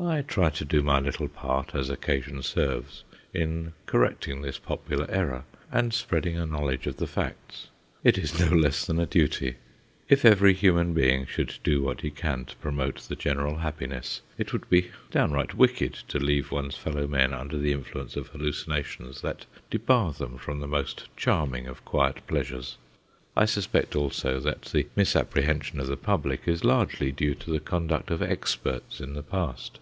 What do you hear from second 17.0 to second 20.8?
men under the influence of hallucinations that debar them from the